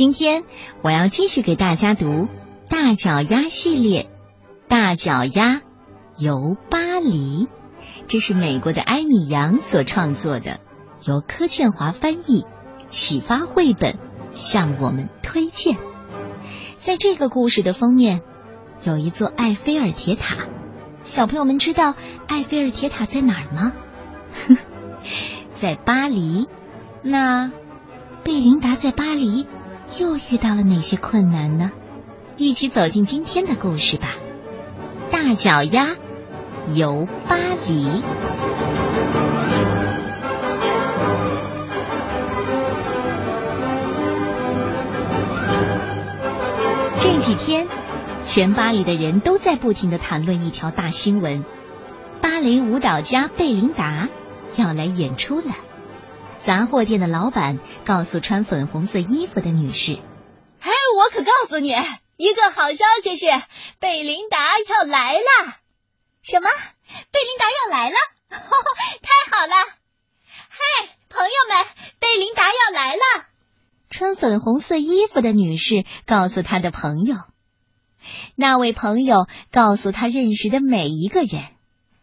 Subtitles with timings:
[0.00, 0.44] 今天
[0.80, 2.06] 我要继续给大家读
[2.70, 4.04] 《大脚丫》系列，
[4.66, 5.60] 《大脚丫
[6.16, 7.44] 游巴黎》，
[8.06, 10.58] 这是美国的埃米扬所创作的，
[11.04, 12.46] 由柯倩华翻译，
[12.88, 13.98] 启发绘本
[14.32, 15.76] 向我们推荐。
[16.76, 18.22] 在这个故事的封面
[18.84, 20.36] 有一座埃菲尔铁塔，
[21.04, 21.94] 小朋友们知道
[22.26, 23.74] 埃菲尔铁塔在哪儿吗？
[25.52, 26.48] 在巴黎。
[27.02, 27.52] 那
[28.24, 29.46] 贝琳达在巴黎
[29.98, 31.72] 又遇到了哪些困难呢？
[32.36, 34.14] 一起走进今天的故事吧。
[35.10, 35.88] 大脚丫
[36.74, 37.36] 游巴
[37.68, 38.02] 黎。
[46.98, 47.66] 这几天，
[48.24, 51.44] 全巴黎的人都在不停的谈论一条大新闻：
[52.20, 54.08] 芭蕾舞蹈家贝琳达
[54.56, 55.54] 要来演出了。
[56.44, 59.98] 杂货店的老板告诉穿粉红色衣服的女士
[60.60, 61.68] ：“哎，我可告诉你
[62.16, 63.26] 一个好消息是，
[63.78, 65.56] 贝琳达要来了。
[66.22, 66.48] 什么？
[67.10, 67.96] 贝琳达要来了？
[68.30, 69.54] 太好了！
[70.48, 71.66] 嗨，朋友们，
[71.98, 73.26] 贝琳达要来了！”
[73.90, 77.16] 穿粉红色衣服的女士告诉她的朋友，
[78.34, 81.42] 那位朋友告诉她认识的每一个人：“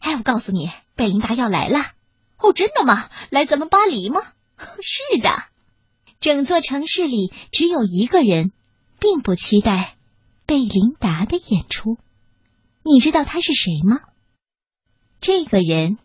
[0.00, 1.80] 哎，我告诉你，贝琳达要来了。”
[2.42, 3.08] 哦，真的吗？
[3.30, 4.20] 来咱们巴黎吗？
[4.80, 5.30] 是的，
[6.20, 8.52] 整座城市里只有一个人
[8.98, 9.96] 并不期待
[10.44, 11.98] 贝琳达的演出。
[12.84, 14.00] 你知道他是谁吗？
[15.20, 15.98] 这个人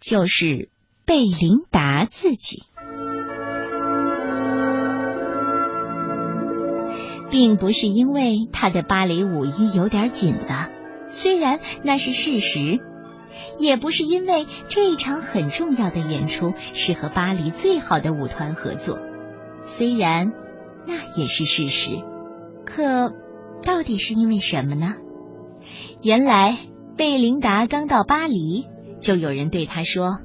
[0.00, 0.68] 就是
[1.06, 2.64] 贝琳达自己，
[7.30, 10.68] 并不是因为他的芭蕾舞衣有点紧了，
[11.08, 12.80] 虽然那是事实。
[13.58, 18.98] 也不是因为这一场很重要的演出是和巴黎最好的舞团合作，
[19.62, 20.32] 虽然
[20.86, 22.02] 那也是事实，
[22.64, 23.12] 可
[23.62, 24.94] 到底是因为什么呢？
[26.02, 26.56] 原来
[26.96, 28.66] 贝琳达刚到巴黎，
[29.00, 30.18] 就有人对她说：“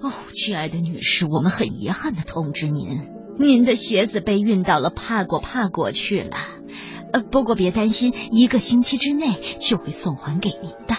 [0.00, 3.00] 哦，亲爱的女士，我们很遗憾的通知您，
[3.38, 6.36] 您的鞋子被运到了帕果帕果去了。
[7.12, 10.91] 呃，不过别担心，一个星期之内就会送还给您的。”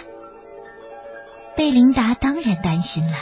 [1.64, 3.14] 贝琳达当然担心了，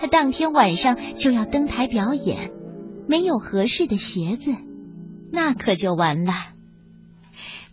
[0.00, 2.50] 她当天晚上就要登台表演，
[3.06, 4.56] 没有合适的鞋子，
[5.30, 6.32] 那可就完了。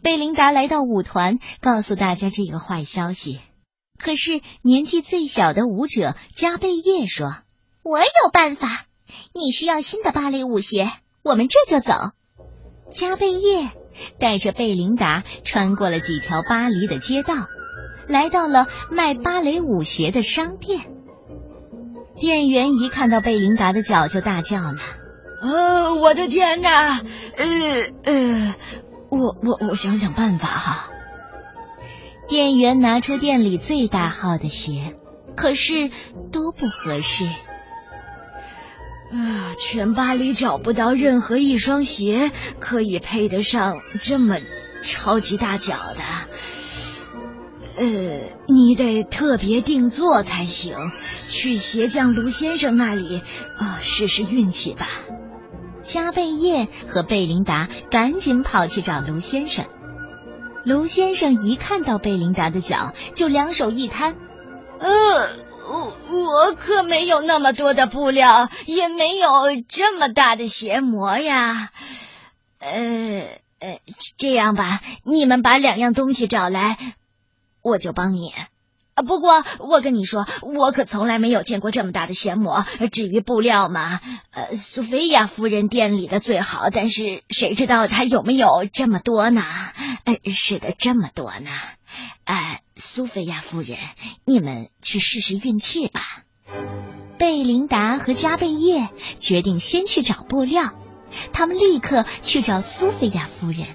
[0.01, 3.39] 贝琳达来到舞团，告诉大家这个坏消息。
[3.97, 7.37] 可是年纪最小的舞者加贝叶说
[7.81, 8.85] ：“我有办法，
[9.33, 10.91] 你需要新的芭蕾舞鞋，
[11.23, 11.93] 我们这就走。”
[12.91, 13.69] 加贝叶
[14.19, 17.47] 带着贝琳达穿过了几条巴黎的街道。
[18.09, 20.81] 来到了卖芭蕾舞鞋的商店，
[22.15, 24.77] 店员一看到贝琳达的脚就大叫了
[25.41, 27.01] ：“哦，我的天哪！
[27.37, 27.45] 呃
[28.03, 28.55] 呃，
[29.09, 30.89] 我我我想想办法哈。”
[32.27, 34.95] 店员拿出店里最大号的鞋，
[35.35, 35.91] 可是
[36.31, 37.25] 都不合适。
[39.11, 44.37] 啊，全巴黎找不到任何一双鞋可以配得上这么
[44.81, 46.18] 超级大脚的。
[47.79, 47.85] 呃，
[48.49, 50.91] 你得特别定做才行，
[51.29, 53.21] 去鞋匠卢先生那里
[53.57, 54.85] 啊试试运气吧。
[55.81, 59.65] 加贝叶和贝琳达赶紧跑去找卢先生。
[60.65, 64.17] 卢先生一看到贝琳达的脚，就两手一摊
[64.79, 65.29] ：“呃，
[65.69, 69.29] 我我可没有那么多的布料，也没有
[69.69, 71.69] 这么大的鞋模呀。
[72.59, 73.23] 呃
[73.59, 73.79] 呃，
[74.17, 76.77] 这样吧，你们把两样东西找来。”
[77.61, 78.49] 我就帮你啊！
[79.01, 82.65] 不过我跟你说，我可从来没有见过这么大的鞋模。
[82.91, 89.41] 至于布料嘛，呃，苏菲亚夫人店里的最好，但是谁知道她有没有这么多呢？
[90.03, 91.49] 呃，是的，这么多呢。
[92.25, 93.77] 呃，苏菲亚夫人，
[94.25, 96.01] 你们去试试运气吧。
[97.17, 98.89] 贝琳达和加贝叶
[99.19, 100.73] 决定先去找布料，
[101.31, 103.65] 他们立刻去找苏菲亚夫人。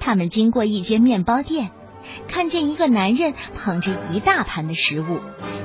[0.00, 1.70] 他们经过一间面包店。
[2.26, 5.20] 看见一个男人捧着一大盘的食物，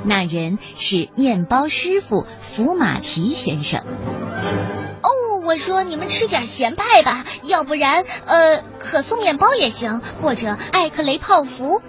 [0.06, 3.82] 那人是面包师傅福马奇先生。
[3.82, 5.10] 哦，
[5.46, 11.82] 我说你们吃点咸派吧，要不然呃，可颂面包也行，或者艾克雷泡芙。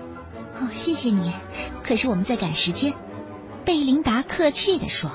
[0.57, 1.33] 哦，谢谢你，
[1.83, 2.95] 可是我们在赶时间。
[3.65, 5.11] 贝琳达客气地说。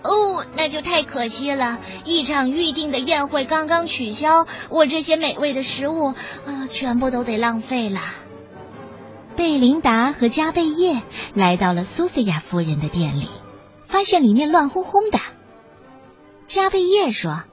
[0.00, 6.14] 哦，那就太可惜了，一场预定的宴会刚刚取消，我这些美味的食物
[6.46, 7.98] 呃，全部都得浪费了。
[9.38, 11.00] 贝琳达和加贝叶
[11.32, 13.28] 来到了苏菲亚夫人的店里，
[13.86, 15.20] 发现里面乱哄哄的。
[16.48, 17.44] 加贝叶说：“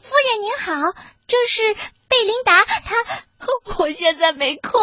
[0.00, 0.94] 夫人您好，
[1.26, 1.74] 这是
[2.08, 3.04] 贝琳达，她
[3.76, 4.80] 我现在没空。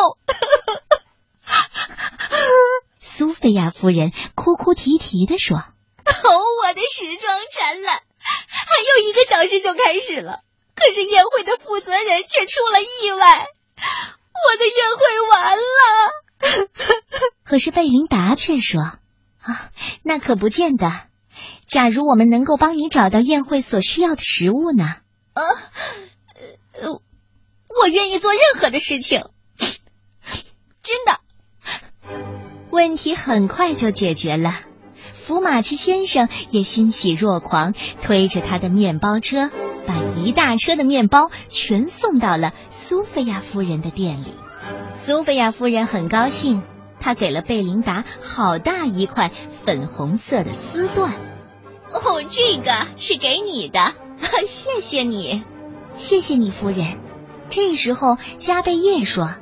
[3.02, 5.58] 苏菲亚夫人哭哭啼啼的说
[6.06, 10.42] ：“哦，我的时装展览还有一个小时就开始了，
[10.76, 15.64] 可是宴会的负责人却出了意外，我的宴会完了。”
[17.44, 18.82] 可是贝琳达却说
[19.42, 19.72] ：“啊，
[20.04, 20.92] 那可不见得。
[21.66, 24.86] 假如我们能够帮你找到宴会所需要的食物呢？”
[25.34, 25.44] 呃，
[26.82, 27.02] 呃，
[27.82, 29.24] 我愿意做任何的事情，
[30.84, 31.22] 真的。
[32.72, 34.60] 问题很快就解决了，
[35.14, 39.50] 福马奇先生也欣喜若狂，推着他的面包车，
[39.88, 44.34] 把一大车的面包全送到了苏菲亚夫人的店里。
[45.08, 46.64] 苏菲亚夫人很高兴，
[47.00, 51.14] 她给了贝琳达好大一块粉红色的丝缎。
[51.90, 53.94] 哦，这个是给你的，
[54.46, 55.46] 谢谢你，
[55.98, 57.00] 谢谢你，夫人。
[57.48, 59.36] 这时候，加贝叶说：“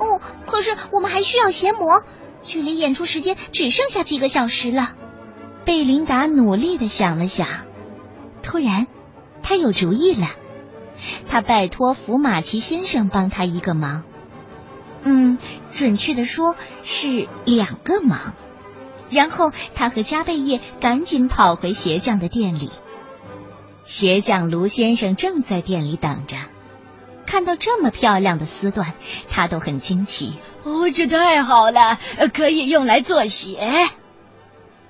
[0.00, 2.02] 哦，可是我们还需要鞋模。”
[2.42, 4.94] 距离演出时间只剩下几个小时了。
[5.64, 7.46] 贝琳达努力的想了想，
[8.42, 8.88] 突然，
[9.44, 10.26] 他有主意了。
[11.28, 14.02] 他拜托福马奇先生帮他一个忙。
[15.08, 15.38] 嗯，
[15.72, 18.34] 准确的说是两个忙。
[19.08, 22.70] 然后他和加贝叶赶紧跑回鞋匠的店里。
[23.84, 26.36] 鞋匠卢先生正在店里等着。
[27.24, 28.94] 看到这么漂亮的丝缎，
[29.28, 30.34] 他都很惊奇。
[30.64, 31.98] 哦，这太好了，
[32.34, 33.88] 可以用来做鞋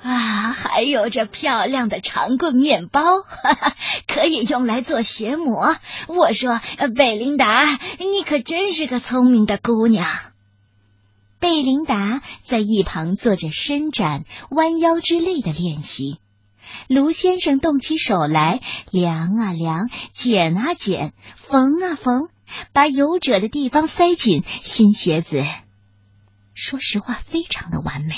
[0.03, 0.53] 啊！
[0.53, 3.77] 还有这漂亮的长棍面包，哈哈，
[4.07, 5.77] 可以用来做鞋模。
[6.07, 6.61] 我说，
[6.95, 10.07] 贝琳达，你可真是个聪明的姑娘。
[11.39, 16.19] 贝琳达在一旁做着伸展、弯腰之类的练习。
[16.89, 18.61] 卢先生动起手来，
[18.91, 22.29] 量啊量，剪啊剪，缝啊缝，
[22.73, 24.43] 把有褶的地方塞紧。
[24.63, 25.45] 新鞋子，
[26.55, 28.15] 说实话，非常的完美。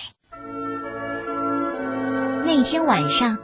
[2.48, 3.36] 那天晚上，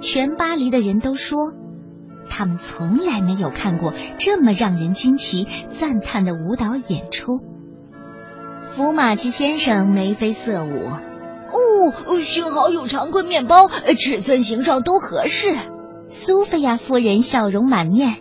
[0.00, 1.52] 全巴黎的人都说，
[2.30, 7.40] 他们从来没有看过这么让人惊奇、赞叹的舞蹈演出。
[8.70, 10.68] 福马奇先生眉飞色舞。
[10.68, 15.48] 哦，幸好有长棍面包，尺寸形状都合适。
[16.06, 18.14] 苏菲亚夫人笑容满面，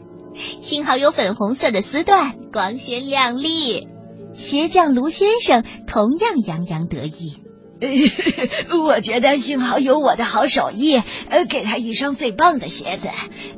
[0.60, 3.88] 幸好有粉红色的丝缎，光鲜亮丽。
[4.34, 7.44] 鞋匠卢先生同样洋洋得意。
[8.86, 13.10] 我觉得幸好有我的好手艺，呃给他一双最棒的鞋子。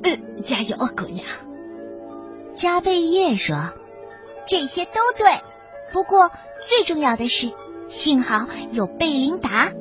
[0.03, 1.25] 呃，加油，姑娘。
[2.55, 3.73] 加贝叶说
[4.47, 5.41] ：“这些都对，
[5.93, 6.31] 不过
[6.67, 7.51] 最重要的是。”
[7.89, 9.71] 幸好有贝琳达，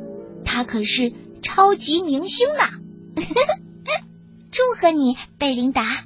[0.44, 1.12] 她可是
[1.42, 2.62] 超级明星呢。
[4.52, 6.04] 祝贺你，贝琳达！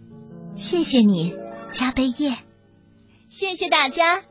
[0.54, 1.34] 谢谢你，
[1.72, 2.36] 加贝叶。
[3.28, 4.22] 谢谢大家，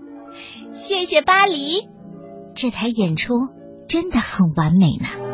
[0.79, 1.87] 谢谢巴黎。
[2.55, 3.35] 这台演出
[3.89, 5.28] 真的很完美呢。